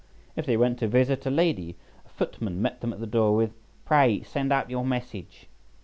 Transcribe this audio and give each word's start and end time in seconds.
If 0.35 0.47
they 0.47 0.57
went 0.57 0.79
to 0.79 0.87
visit 0.87 1.27
a 1.27 1.29
lady, 1.29 1.75
a 2.07 2.09
footman 2.09 2.59
met 2.59 2.81
them 2.81 2.91
at 2.91 2.99
the 2.99 3.05
door 3.05 3.35
with 3.35 3.51
"Pray, 3.85 4.23
send 4.23 4.51
up 4.51 4.67
your 4.67 4.83
message." 4.83 5.45